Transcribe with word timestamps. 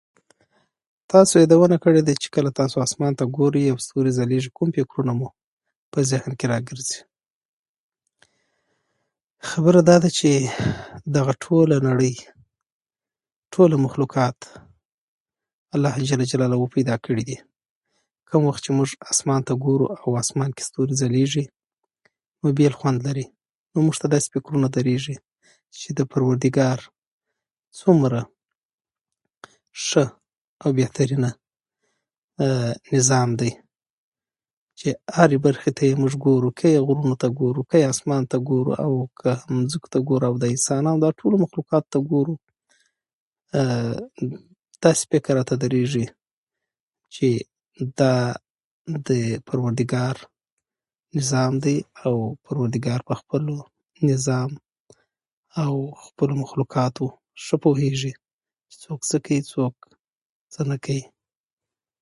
تاسي 1.11 1.35
يادونه 1.39 1.77
کړې 1.83 2.01
ده 2.07 2.13
کله 2.35 2.49
چي 2.51 2.55
تاسي 2.59 2.75
اسمان 2.87 3.13
ته 3.19 3.23
ګورئ 3.37 3.65
او 3.71 3.77
ستوري 3.85 4.11
ځلېږي 4.19 4.49
کوم 4.57 4.69
فکرونه 4.75 5.13
مو 5.19 5.29
په 5.91 5.99
ذهن 6.11 6.31
کي 6.39 6.45
راګرځي 6.53 6.97
خبره 9.49 9.79
دا 9.89 9.95
ده 10.03 10.09
چي 10.17 10.31
دغه 11.15 11.33
ټوله 11.43 11.75
نړۍ 11.89 12.15
ټول 13.53 13.71
مخلوقات 13.85 14.37
الله 15.75 15.93
ج 16.09 16.11
پيدا 16.75 16.95
کړي 17.05 17.23
دي 17.29 17.37
کوم 18.29 18.41
وخت 18.49 18.61
چي 18.65 18.71
موږ 18.77 18.89
اسمان 19.11 19.41
ته 19.47 19.53
ګورو 19.63 19.85
او 20.01 20.07
په 20.15 20.19
اسمان 20.23 20.49
کي 20.55 20.63
ستوري 20.69 20.95
ځلېږي 21.01 21.45
نو 22.41 22.47
بېل 22.57 22.73
خوند 22.79 22.99
لري 23.07 23.25
نو 23.73 23.77
موږ 23.85 23.95
ته 24.01 24.07
داسي 24.13 24.27
فکرونه 24.35 24.67
درېږي 24.77 25.15
چي 25.79 25.89
د 25.99 26.01
پروردګار 26.11 26.79
څونه 27.79 28.21
ښه 29.87 30.05
او 30.63 30.69
بهترين 30.79 31.23
نظام 32.95 33.29
دی 33.39 33.51
چي 34.79 34.87
هري 35.17 35.37
برخي 35.45 35.71
ته 35.77 35.81
يې 35.89 35.93
موږ 36.01 36.13
ګورو 36.25 36.49
که 36.59 36.65
يې 36.73 36.79
غرونو 36.87 37.15
ته 37.21 37.27
ګورو 37.39 37.61
که 37.69 37.75
يې 37.81 37.87
اسمان 37.93 38.23
ته 38.31 38.37
ګورو 38.49 38.71
او 38.83 38.91
که 39.19 39.31
مځکو 39.57 39.87
ته 39.93 39.99
ګورو 40.07 40.27
انسانانو 40.55 41.01
دا 41.03 41.09
ټولو 41.19 41.35
مخلوقاتو 41.43 41.87
ته 41.93 41.99
ګورو 42.11 42.33
داسي 44.83 45.03
فکر 45.11 45.31
راته 45.37 45.55
درېږي 45.63 46.05
چي 47.13 47.29
دا 47.99 48.13
د 49.07 49.09
پروردګار 49.47 50.15
نظام 51.17 51.53
دی 51.65 51.77
او 52.05 52.15
پروردګار 52.45 52.99
پخپل 53.09 53.43
نظام 54.09 54.49
او 55.61 55.73
مخلوقاتو 56.43 57.05
ښه 57.43 57.55
پوهېږي 57.63 58.11
چي 58.69 58.75
څوک 58.83 58.99
څه 59.09 59.17
کوي 59.25 59.41
څوک 59.53 59.75
نه 60.71 60.77
کوي 60.85 61.03